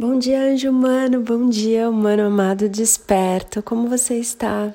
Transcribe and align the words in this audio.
Bom 0.00 0.16
dia, 0.16 0.40
anjo 0.40 0.70
humano, 0.70 1.20
bom 1.22 1.48
dia, 1.48 1.90
humano 1.90 2.22
amado 2.22 2.68
desperto. 2.68 3.60
Como 3.60 3.88
você 3.88 4.14
está? 4.14 4.72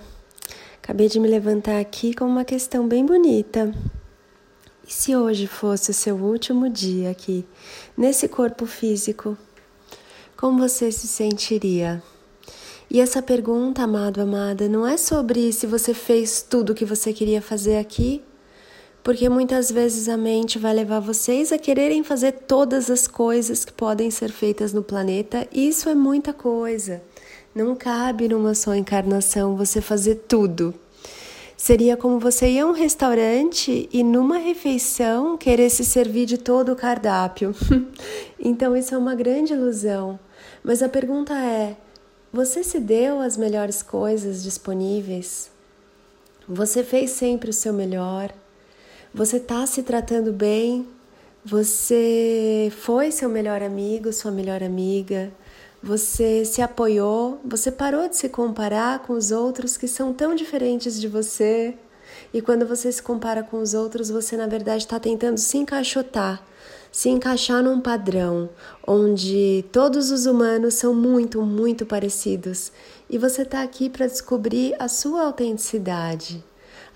Acabei 0.83 1.07
de 1.07 1.17
me 1.17 1.29
levantar 1.29 1.79
aqui 1.79 2.13
com 2.13 2.25
uma 2.25 2.43
questão 2.43 2.85
bem 2.85 3.05
bonita. 3.05 3.73
E 4.85 4.91
se 4.91 5.15
hoje 5.15 5.47
fosse 5.47 5.91
o 5.91 5.93
seu 5.93 6.17
último 6.17 6.69
dia 6.69 7.09
aqui, 7.09 7.45
nesse 7.95 8.27
corpo 8.27 8.65
físico, 8.65 9.37
como 10.35 10.59
você 10.59 10.91
se 10.91 11.07
sentiria? 11.07 12.03
E 12.91 12.99
essa 12.99 13.21
pergunta, 13.21 13.81
amado, 13.81 14.19
amada, 14.19 14.67
não 14.67 14.85
é 14.85 14.97
sobre 14.97 15.53
se 15.53 15.65
você 15.65 15.93
fez 15.93 16.41
tudo 16.41 16.71
o 16.71 16.75
que 16.75 16.83
você 16.83 17.13
queria 17.13 17.41
fazer 17.41 17.77
aqui 17.77 18.21
porque 19.03 19.27
muitas 19.27 19.69
vezes 19.69 20.07
a 20.07 20.15
mente 20.15 20.57
vai 20.57 20.73
levar 20.73 21.01
vocês 21.01 21.51
a 21.51 21.57
quererem 21.57 22.03
fazer 22.03 22.31
todas 22.31 22.89
as 22.89 23.05
coisas 23.05 23.65
que 23.65 23.73
podem 23.73 24.09
ser 24.09 24.31
feitas 24.31 24.71
no 24.71 24.81
planeta, 24.81 25.45
e 25.51 25.67
isso 25.67 25.89
é 25.89 25.93
muita 25.93 26.31
coisa. 26.31 27.03
Não 27.53 27.75
cabe 27.75 28.29
numa 28.29 28.55
só 28.55 28.73
encarnação 28.73 29.57
você 29.57 29.81
fazer 29.81 30.23
tudo. 30.27 30.73
Seria 31.57 31.95
como 31.95 32.17
você 32.17 32.49
ir 32.49 32.59
a 32.59 32.65
um 32.65 32.71
restaurante 32.71 33.87
e 33.91 34.03
numa 34.03 34.37
refeição 34.37 35.37
querer 35.37 35.69
se 35.69 35.85
servir 35.85 36.25
de 36.25 36.37
todo 36.37 36.71
o 36.71 36.75
cardápio. 36.75 37.53
então 38.39 38.75
isso 38.75 38.95
é 38.95 38.97
uma 38.97 39.15
grande 39.15 39.53
ilusão. 39.53 40.19
Mas 40.63 40.81
a 40.81 40.89
pergunta 40.89 41.33
é: 41.33 41.77
você 42.31 42.63
se 42.63 42.79
deu 42.79 43.19
as 43.19 43.37
melhores 43.37 43.83
coisas 43.83 44.43
disponíveis? 44.43 45.51
Você 46.47 46.83
fez 46.83 47.11
sempre 47.11 47.51
o 47.51 47.53
seu 47.53 47.71
melhor? 47.71 48.33
Você 49.15 49.37
está 49.37 49.63
se 49.67 49.83
tratando 49.83 50.33
bem? 50.33 50.87
Você 51.45 52.73
foi 52.79 53.11
seu 53.11 53.29
melhor 53.29 53.61
amigo, 53.61 54.11
sua 54.11 54.31
melhor 54.31 54.63
amiga? 54.63 55.31
Você 55.83 56.43
se 56.43 56.63
apoiou? 56.63 57.39
Você 57.45 57.71
parou 57.71 58.09
de 58.09 58.17
se 58.17 58.27
comparar 58.27 59.03
com 59.03 59.13
os 59.13 59.29
outros 59.31 59.77
que 59.77 59.87
são 59.87 60.13
tão 60.13 60.33
diferentes 60.33 60.99
de 60.99 61.07
você? 61.07 61.75
E 62.33 62.41
quando 62.41 62.65
você 62.65 62.91
se 62.91 63.03
compara 63.03 63.43
com 63.43 63.61
os 63.61 63.75
outros, 63.75 64.09
você 64.09 64.35
na 64.35 64.47
verdade 64.47 64.83
está 64.83 64.99
tentando 64.99 65.37
se 65.37 65.59
encaixotar, 65.59 66.41
se 66.91 67.07
encaixar 67.07 67.61
num 67.61 67.79
padrão 67.79 68.49
onde 68.87 69.63
todos 69.71 70.09
os 70.09 70.25
humanos 70.25 70.73
são 70.73 70.91
muito, 70.91 71.43
muito 71.43 71.85
parecidos. 71.85 72.71
E 73.07 73.19
você 73.19 73.43
está 73.43 73.61
aqui 73.61 73.91
para 73.91 74.07
descobrir 74.07 74.73
a 74.79 74.87
sua 74.87 75.23
autenticidade 75.23 76.43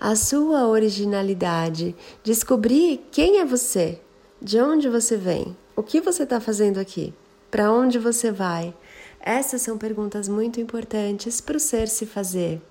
a 0.00 0.14
sua 0.14 0.66
originalidade, 0.68 1.94
descobrir 2.22 3.04
quem 3.10 3.38
é 3.40 3.44
você, 3.44 4.00
de 4.40 4.60
onde 4.60 4.88
você 4.88 5.16
vem, 5.16 5.56
o 5.74 5.82
que 5.82 6.00
você 6.00 6.22
está 6.22 6.40
fazendo 6.40 6.78
aqui, 6.78 7.12
para 7.50 7.72
onde 7.72 7.98
você 7.98 8.30
vai. 8.30 8.72
Essas 9.20 9.62
são 9.62 9.76
perguntas 9.76 10.28
muito 10.28 10.60
importantes 10.60 11.40
para 11.40 11.56
o 11.56 11.60
ser 11.60 11.88
se 11.88 12.06
fazer. 12.06 12.62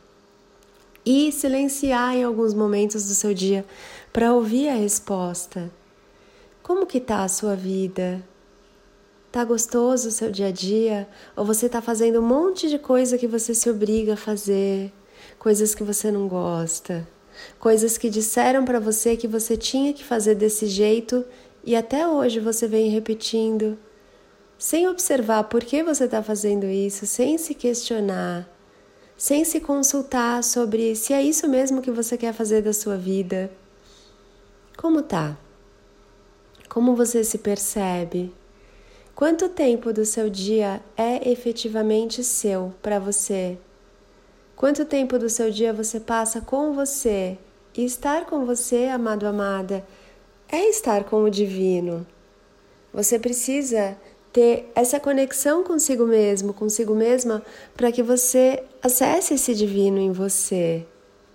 E 1.06 1.32
silenciar 1.32 2.16
em 2.16 2.24
alguns 2.24 2.54
momentos 2.54 3.08
do 3.08 3.14
seu 3.14 3.34
dia 3.34 3.66
para 4.14 4.34
ouvir 4.34 4.70
a 4.70 4.76
resposta. 4.76 5.70
Como 6.64 6.86
que 6.86 7.00
tá 7.00 7.24
a 7.24 7.30
sua 7.30 7.56
vida? 7.56 8.24
Tá 9.32 9.44
gostoso 9.44 10.10
o 10.10 10.12
seu 10.12 10.32
dia 10.32 10.48
a 10.48 10.52
dia? 10.52 11.08
Ou 11.36 11.46
você 11.46 11.68
tá 11.68 11.82
fazendo 11.82 12.20
um 12.20 12.26
monte 12.26 12.70
de 12.70 12.80
coisa 12.80 13.18
que 13.18 13.28
você 13.28 13.54
se 13.54 13.70
obriga 13.70 14.14
a 14.14 14.18
fazer, 14.18 14.92
coisas 15.38 15.76
que 15.76 15.84
você 15.84 16.12
não 16.12 16.28
gosta? 16.28 17.08
Coisas 17.60 17.98
que 17.98 18.10
disseram 18.10 18.66
para 18.66 18.80
você 18.80 19.16
que 19.18 19.28
você 19.28 19.58
tinha 19.58 19.94
que 19.94 20.04
fazer 20.04 20.36
desse 20.36 20.68
jeito 20.68 21.26
e 21.64 21.76
até 21.76 22.08
hoje 22.08 22.40
você 22.40 22.68
vem 22.68 22.90
repetindo, 22.90 23.78
sem 24.58 24.88
observar 24.88 25.44
por 25.46 25.64
que 25.64 25.84
você 25.84 26.06
está 26.06 26.24
fazendo 26.24 26.66
isso, 26.66 27.06
sem 27.06 27.38
se 27.38 27.54
questionar, 27.54 28.50
sem 29.18 29.44
se 29.44 29.60
consultar 29.60 30.44
sobre 30.44 30.96
se 30.96 31.14
é 31.14 31.22
isso 31.22 31.48
mesmo 31.48 31.82
que 31.82 31.92
você 31.92 32.18
quer 32.18 32.34
fazer 32.34 32.62
da 32.62 32.72
sua 32.72 32.98
vida. 32.98 33.52
Como 34.78 35.02
tá? 35.02 35.38
Como 36.70 36.96
você 36.96 37.24
se 37.24 37.38
percebe? 37.38 38.34
Quanto 39.16 39.50
tempo 39.50 39.92
do 39.92 40.06
seu 40.06 40.30
dia 40.30 40.80
é 40.96 41.30
efetivamente 41.30 42.24
seu 42.24 42.74
para 42.82 43.00
você? 43.00 43.58
Quanto 44.58 44.86
tempo 44.86 45.20
do 45.20 45.30
seu 45.30 45.52
dia 45.52 45.72
você 45.72 46.00
passa 46.00 46.42
com 46.42 46.74
você? 46.74 47.38
E 47.76 47.86
estar 47.86 48.26
com 48.26 48.44
você, 48.44 48.86
amado, 48.86 49.28
amada, 49.28 49.86
é 50.50 50.68
estar 50.68 51.04
com 51.04 51.24
o 51.24 51.30
divino. 51.30 52.08
Você 52.92 53.20
precisa 53.20 53.96
ter 54.34 54.72
essa 54.74 55.00
conexão 55.00 55.64
consigo 55.64 56.08
mesmo, 56.08 56.56
consigo 56.56 56.96
mesma, 56.96 57.44
para 57.76 57.92
que 57.92 58.02
você 58.02 58.64
acesse 58.82 59.36
esse 59.36 59.54
divino 59.54 60.00
em 60.00 60.12
você. 60.12 60.84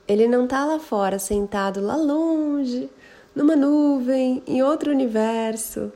Ele 0.09 0.27
não 0.27 0.43
está 0.43 0.65
lá 0.65 0.81
fora, 0.81 1.16
sentado 1.21 1.81
lá 1.81 1.94
longe, 1.94 2.91
numa 3.37 3.54
nuvem, 3.54 4.43
em 4.49 4.65
outro 4.65 4.91
universo. 4.91 5.93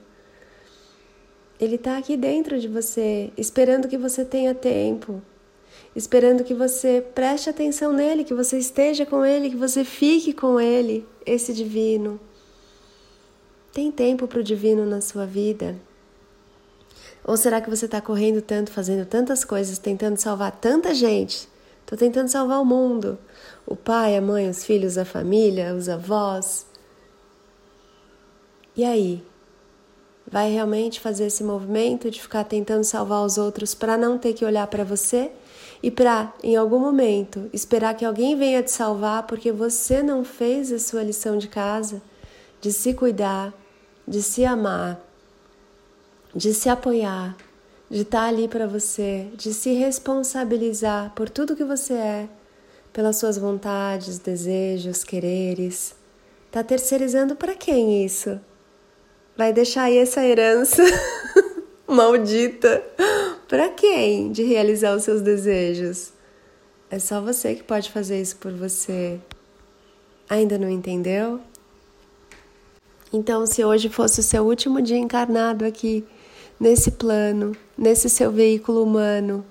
Ele 1.59 1.75
está 1.75 1.99
aqui 1.99 2.17
dentro 2.17 2.57
de 2.61 2.69
você, 2.69 3.33
esperando 3.37 3.89
que 3.89 3.99
você 3.99 4.25
tenha 4.25 4.55
tempo 4.55 5.21
esperando 5.95 6.45
que 6.45 6.55
você 6.55 7.05
preste 7.15 7.49
atenção 7.49 7.93
nele, 7.93 8.25
que 8.25 8.35
você 8.35 8.59
esteja 8.59 9.07
com 9.07 9.25
ele, 9.25 9.51
que 9.51 9.57
você 9.57 9.85
fique 9.85 10.33
com 10.33 10.61
ele, 10.61 11.07
esse 11.25 11.53
divino. 11.53 12.21
Tem 13.73 13.91
tempo 13.91 14.27
para 14.27 14.41
o 14.41 14.45
divino 14.45 14.85
na 14.87 15.01
sua 15.01 15.27
vida? 15.27 15.77
Ou 17.25 17.37
será 17.37 17.61
que 17.61 17.69
você 17.69 17.87
está 17.87 18.01
correndo 18.01 18.41
tanto, 18.41 18.71
fazendo 18.71 19.05
tantas 19.05 19.45
coisas, 19.45 19.79
tentando 19.79 20.17
salvar 20.17 20.53
tanta 20.53 20.95
gente? 20.95 21.49
Estou 21.81 21.99
tentando 21.99 22.29
salvar 22.29 22.61
o 22.61 22.65
mundo. 22.65 23.19
O 23.67 23.75
pai, 23.75 24.17
a 24.17 24.21
mãe, 24.21 24.49
os 24.49 24.65
filhos, 24.65 24.97
a 24.97 25.05
família, 25.05 25.75
os 25.75 25.89
avós. 25.89 26.67
E 28.77 28.85
aí? 28.85 29.25
Vai 30.31 30.51
realmente 30.51 31.01
fazer 31.01 31.27
esse 31.27 31.45
movimento 31.45 32.11
de 32.11 32.21
ficar 32.21 32.45
tentando 32.45 32.85
salvar 32.85 33.25
os 33.25 33.39
outros 33.39 33.75
para 33.75 33.97
não 33.97 34.19
ter 34.19 34.33
que 34.33 34.45
olhar 34.45 34.67
para 34.67 34.85
você? 34.85 35.31
e 35.83 35.91
para, 35.91 36.33
em 36.43 36.57
algum 36.57 36.79
momento, 36.79 37.49
esperar 37.53 37.95
que 37.95 38.05
alguém 38.05 38.37
venha 38.37 38.63
te 38.63 38.71
salvar 38.71 39.25
porque 39.25 39.53
você 39.53 40.03
não 40.03 40.25
fez 40.25 40.73
a 40.73 40.79
sua 40.79 41.03
lição 41.03 41.37
de 41.37 41.49
casa, 41.49 42.03
de 42.61 42.73
se 42.73 42.95
cuidar, 42.95 43.53
de 44.07 44.23
se 44.23 44.45
amar, 44.45 45.01
de 46.35 46.53
se 46.55 46.69
apoiar, 46.69 47.37
de 47.91 48.03
estar 48.03 48.23
tá 48.23 48.27
ali 48.27 48.49
para 48.49 48.67
você, 48.67 49.29
de 49.35 49.53
se 49.53 49.75
responsabilizar 49.75 51.13
por 51.15 51.29
tudo 51.29 51.57
que 51.57 51.65
você 51.65 51.95
é, 51.95 52.29
pelas 52.93 53.19
suas 53.19 53.37
vontades, 53.37 54.19
desejos, 54.19 55.05
quereres. 55.05 55.95
Tá 56.51 56.65
terceirizando 56.65 57.37
para 57.37 57.55
quem 57.55 58.05
isso? 58.05 58.41
Vai 59.37 59.53
deixar 59.53 59.85
aí 59.85 59.99
essa 59.99 60.25
herança 60.25 60.83
maldita 61.87 62.83
para 63.47 63.69
quem 63.69 64.33
de 64.33 64.43
realizar 64.43 64.97
os 64.97 65.03
seus 65.03 65.21
desejos? 65.21 66.13
É 66.91 66.99
só 66.99 67.21
você 67.21 67.55
que 67.55 67.63
pode 67.63 67.91
fazer 67.91 68.21
isso 68.21 68.37
por 68.37 68.53
você. 68.53 69.21
Ainda 70.29 70.57
não 70.59 70.71
entendeu? 70.71 71.41
Então, 73.13 73.47
se 73.47 73.65
hoje 73.65 73.89
fosse 73.89 74.21
o 74.21 74.23
seu 74.23 74.45
último 74.45 74.81
dia 74.81 74.97
encarnado 74.97 75.65
aqui, 75.65 76.05
nesse 76.59 76.93
plano, 76.93 77.53
nesse 77.77 78.09
seu 78.09 78.33
veículo 78.33 78.83
humano, 78.83 79.45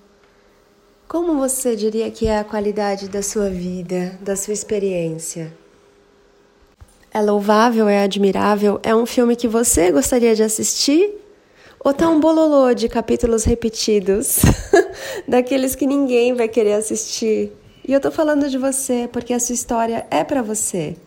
como 1.08 1.38
você 1.38 1.76
diria 1.76 2.10
que 2.10 2.26
é 2.26 2.40
a 2.40 2.44
qualidade 2.44 3.08
da 3.08 3.22
sua 3.22 3.50
vida, 3.50 4.18
da 4.22 4.36
sua 4.36 4.54
experiência? 4.54 5.54
É 7.16 7.22
louvável, 7.22 7.88
é 7.88 8.04
admirável, 8.04 8.78
é 8.84 8.94
um 8.94 9.06
filme 9.06 9.38
que 9.38 9.48
você 9.48 9.90
gostaria 9.90 10.36
de 10.36 10.44
assistir 10.44 11.14
ou 11.80 11.94
tá 11.94 12.10
um 12.10 12.20
bololô 12.20 12.74
de 12.74 12.90
capítulos 12.90 13.46
repetidos, 13.46 14.42
daqueles 15.26 15.76
que 15.76 15.88
ninguém 15.88 16.34
vai 16.34 16.50
querer 16.50 16.74
assistir. 16.74 17.54
E 17.88 17.94
eu 17.94 18.02
tô 18.02 18.12
falando 18.12 18.50
de 18.50 18.58
você 18.58 19.08
porque 19.14 19.32
a 19.32 19.40
sua 19.40 19.54
história 19.54 20.06
é 20.12 20.26
para 20.26 20.42
você. 20.42 20.98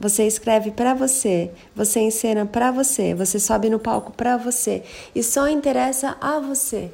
Você 0.00 0.26
escreve 0.26 0.70
para 0.70 0.94
você, 0.94 1.50
você 1.76 2.00
encena 2.00 2.46
para 2.46 2.70
você, 2.70 3.12
você 3.14 3.38
sobe 3.38 3.68
no 3.68 3.78
palco 3.78 4.10
para 4.10 4.38
você 4.38 4.82
e 5.14 5.22
só 5.22 5.46
interessa 5.48 6.16
a 6.18 6.40
você. 6.40 6.90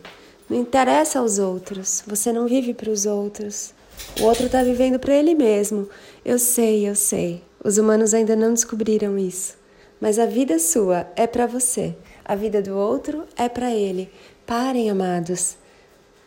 Não 0.50 0.58
interessa 0.58 1.20
aos 1.20 1.38
outros. 1.38 2.02
Você 2.08 2.32
não 2.32 2.48
vive 2.48 2.74
para 2.74 2.90
os 2.90 3.06
outros. 3.06 3.72
O 4.20 4.24
outro 4.24 4.46
está 4.46 4.64
vivendo 4.64 4.98
para 4.98 5.14
ele 5.14 5.36
mesmo. 5.36 5.88
Eu 6.24 6.40
sei, 6.40 6.88
eu 6.88 6.96
sei. 6.96 7.46
Os 7.68 7.76
humanos 7.76 8.14
ainda 8.14 8.34
não 8.34 8.54
descobriram 8.54 9.18
isso. 9.18 9.54
Mas 10.00 10.18
a 10.18 10.24
vida 10.24 10.58
sua 10.58 11.06
é 11.14 11.26
para 11.26 11.44
você. 11.44 11.94
A 12.24 12.34
vida 12.34 12.62
do 12.62 12.74
outro 12.74 13.24
é 13.36 13.46
para 13.46 13.70
ele. 13.70 14.10
Parem, 14.46 14.88
amados, 14.88 15.54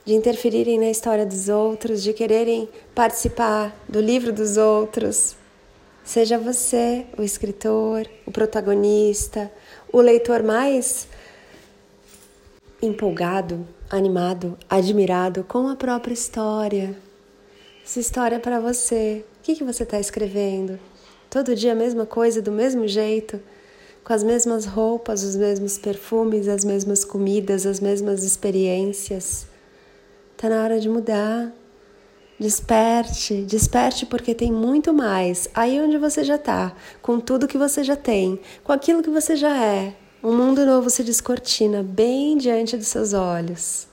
de 0.05 0.13
interferirem 0.13 0.77
na 0.79 0.91
história 0.91 1.25
dos 1.25 1.49
outros, 1.49 2.03
de 2.03 2.13
quererem 2.13 2.69
participar 2.93 3.75
do 3.89 3.99
livro 3.99 4.31
dos 4.31 4.55
outros. 4.55 5.35
Seja 6.03 6.38
você 6.38 7.07
o 7.17 7.23
escritor, 7.23 8.05
o 8.23 8.31
protagonista, 8.31 9.51
o 9.91 9.99
leitor 9.99 10.43
mais 10.43 11.07
empolgado, 12.79 13.67
animado, 13.89 14.55
admirado 14.69 15.43
com 15.43 15.67
a 15.67 15.75
própria 15.75 16.13
história. 16.13 16.95
Essa 17.83 17.99
história 17.99 18.35
é 18.35 18.39
para 18.39 18.59
você. 18.59 19.25
O 19.39 19.41
que, 19.41 19.55
que 19.55 19.63
você 19.63 19.81
está 19.81 19.99
escrevendo? 19.99 20.90
Todo 21.31 21.55
dia 21.55 21.71
a 21.71 21.75
mesma 21.75 22.05
coisa, 22.05 22.41
do 22.41 22.51
mesmo 22.51 22.85
jeito, 22.85 23.39
com 24.03 24.11
as 24.11 24.21
mesmas 24.21 24.65
roupas, 24.65 25.23
os 25.23 25.37
mesmos 25.37 25.77
perfumes, 25.77 26.49
as 26.49 26.65
mesmas 26.65 27.05
comidas, 27.05 27.65
as 27.65 27.79
mesmas 27.79 28.25
experiências. 28.25 29.47
Tá 30.35 30.49
na 30.49 30.61
hora 30.61 30.77
de 30.77 30.89
mudar. 30.89 31.49
Desperte, 32.37 33.43
desperte 33.43 34.05
porque 34.05 34.35
tem 34.35 34.51
muito 34.51 34.93
mais 34.93 35.47
aí 35.53 35.79
onde 35.79 35.97
você 35.97 36.21
já 36.21 36.37
tá, 36.37 36.75
com 37.01 37.17
tudo 37.17 37.47
que 37.47 37.57
você 37.57 37.81
já 37.81 37.95
tem, 37.95 38.37
com 38.61 38.73
aquilo 38.73 39.01
que 39.01 39.09
você 39.09 39.37
já 39.37 39.55
é. 39.55 39.95
Um 40.21 40.35
mundo 40.35 40.65
novo 40.65 40.89
se 40.89 41.01
descortina 41.01 41.81
bem 41.81 42.37
diante 42.37 42.75
dos 42.75 42.87
seus 42.87 43.13
olhos. 43.13 43.87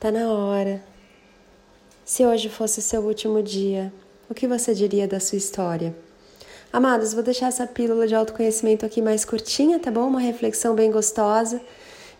Tá 0.00 0.10
na 0.10 0.32
hora. 0.32 0.82
Se 2.02 2.24
hoje 2.24 2.48
fosse 2.48 2.80
seu 2.80 3.02
último 3.02 3.42
dia, 3.42 3.92
o 4.30 4.32
que 4.32 4.48
você 4.48 4.72
diria 4.72 5.06
da 5.06 5.20
sua 5.20 5.36
história? 5.36 5.94
Amados, 6.74 7.14
vou 7.14 7.22
deixar 7.22 7.46
essa 7.46 7.66
pílula 7.68 8.04
de 8.04 8.16
autoconhecimento 8.16 8.84
aqui 8.84 9.00
mais 9.00 9.24
curtinha, 9.24 9.78
tá 9.78 9.92
bom? 9.92 10.08
Uma 10.08 10.18
reflexão 10.18 10.74
bem 10.74 10.90
gostosa. 10.90 11.60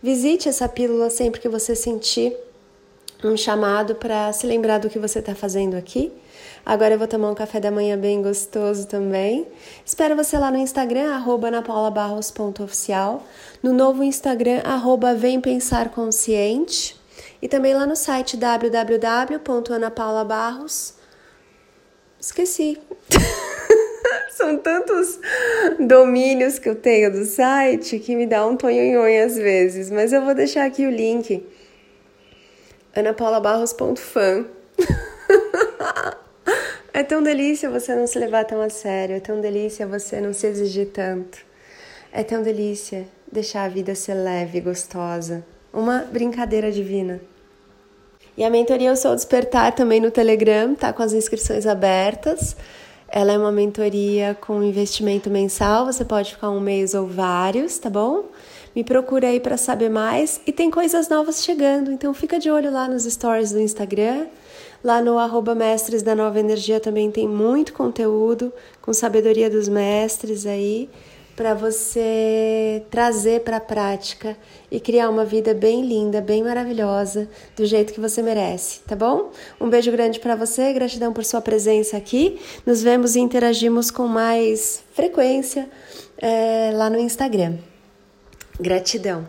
Visite 0.00 0.48
essa 0.48 0.68
pílula 0.68 1.10
sempre 1.10 1.40
que 1.40 1.48
você 1.48 1.74
sentir 1.74 2.36
um 3.24 3.36
chamado 3.36 3.96
para 3.96 4.32
se 4.32 4.46
lembrar 4.46 4.78
do 4.78 4.88
que 4.88 4.96
você 4.96 5.18
está 5.18 5.34
fazendo 5.34 5.74
aqui. 5.74 6.12
Agora 6.64 6.94
eu 6.94 6.98
vou 7.00 7.08
tomar 7.08 7.32
um 7.32 7.34
café 7.34 7.58
da 7.58 7.72
manhã 7.72 7.98
bem 7.98 8.22
gostoso 8.22 8.86
também. 8.86 9.44
Espero 9.84 10.14
você 10.14 10.38
lá 10.38 10.52
no 10.52 10.58
Instagram, 10.58 11.12
arroba 11.12 11.48
anapaulabarros.oficial, 11.48 13.24
no 13.60 13.72
novo 13.72 14.04
Instagram, 14.04 14.60
arroba 14.62 15.16
Vem 15.16 15.40
Pensar 15.40 15.88
Consciente, 15.88 16.96
e 17.42 17.48
também 17.48 17.74
lá 17.74 17.88
no 17.88 17.96
site 17.96 18.36
www.anapaulabarros. 18.36 20.94
Esqueci. 22.20 22.80
São 24.36 24.56
tantos 24.56 25.20
domínios 25.78 26.58
que 26.58 26.69
eu 26.69 26.75
tenho 26.75 27.12
do 27.12 27.25
site 27.25 28.00
que 28.00 28.16
me 28.16 28.26
dá 28.26 28.44
um 28.44 28.56
tonhonhonho 28.56 29.25
às 29.25 29.36
vezes, 29.36 29.90
mas 29.90 30.12
eu 30.12 30.22
vou 30.22 30.34
deixar 30.34 30.64
aqui 30.64 30.84
o 30.84 30.90
link 30.90 31.46
anapaulabarros.fan. 32.96 34.46
é 36.92 37.02
tão 37.04 37.22
delícia 37.22 37.70
você 37.70 37.94
não 37.94 38.08
se 38.08 38.19
levar 38.19 38.44
tão 38.44 38.60
a 38.60 38.69
sério, 38.69 39.14
é 39.14 39.20
tão 39.20 39.40
delícia 39.40 39.86
você 39.86 40.20
não 40.20 40.32
se 40.32 40.48
exigir 40.48 40.88
tanto. 40.88 41.38
É 42.12 42.25
tão 42.25 42.42
delícia 42.42 43.06
deixar 43.30 43.64
a 43.64 43.69
vida 43.69 43.94
ser 43.94 44.14
leve 44.14 44.58
e 44.58 44.60
gostosa. 44.60 45.44
Uma 45.72 46.00
brincadeira 46.00 46.72
divina. 46.72 47.20
E 48.37 48.42
a 48.42 48.50
mentoria 48.50 48.90
Eu 48.90 48.96
Sou 48.96 49.14
Despertar 49.14 49.72
também 49.76 50.00
no 50.00 50.10
Telegram, 50.10 50.75
tá 50.75 50.92
com 50.92 51.04
as 51.04 51.12
inscrições 51.12 51.66
abertas. 51.66 52.56
Ela 53.16 53.31
é 53.31 53.38
uma 53.38 53.52
mentoria 53.52 54.37
com 54.40 54.61
investimento 54.61 55.31
mensal, 55.31 55.87
você 55.87 56.05
pode 56.05 56.32
ficar 56.32 56.50
um 56.50 56.58
mês 56.58 56.94
ou 56.94 57.06
vários, 57.06 57.78
tá 57.78 57.88
bom? 57.88 58.25
Me 58.75 58.82
procura 58.82 59.28
aí 59.28 59.38
para 59.38 59.56
saber 59.56 59.88
mais 59.88 60.40
e 60.44 60.50
tem 60.50 60.69
coisas 60.69 61.08
novas 61.08 61.44
chegando, 61.44 61.93
então 61.93 62.12
fica 62.12 62.40
de 62.40 62.50
olho 62.50 62.72
lá 62.72 62.88
nos 62.88 63.05
stories 63.05 63.52
do 63.52 63.61
Instagram. 63.61 64.26
Lá 64.82 65.00
no 65.00 65.16
arroba 65.16 65.55
Mestres 65.55 66.02
da 66.02 66.12
Nova 66.12 66.40
Energia 66.40 66.81
também 66.81 67.08
tem 67.08 67.28
muito 67.28 67.72
conteúdo 67.72 68.52
com 68.82 68.93
sabedoria 68.93 69.49
dos 69.49 69.69
mestres 69.69 70.44
aí 70.44 70.90
para 71.36 71.54
você 71.54 72.82
trazer 72.90 73.40
para 73.40 73.56
a 73.56 73.60
prática 73.60 74.36
e 74.70 74.78
criar 74.78 75.08
uma 75.08 75.25
vida 75.25 75.52
bem 75.52 75.84
linda, 75.84 76.20
bem 76.20 76.42
maravilhosa, 76.42 77.28
do 77.56 77.66
jeito 77.66 77.92
que 77.92 78.00
você 78.00 78.22
merece, 78.22 78.81
tá 78.81 78.94
bom? 78.94 79.31
Um 79.60 79.69
beijo 79.69 79.90
grande 79.90 80.20
para 80.20 80.36
você, 80.36 80.72
gratidão 80.72 81.12
por 81.12 81.25
sua 81.25 81.40
presença 81.40 81.96
aqui. 81.96 82.40
Nos 82.64 82.82
vemos 82.82 83.16
e 83.16 83.20
interagimos 83.20 83.90
com 83.90 84.06
mais 84.06 84.84
frequência 84.92 85.69
é, 86.19 86.70
lá 86.72 86.88
no 86.88 86.98
Instagram. 86.98 87.56
Gratidão. 88.60 89.26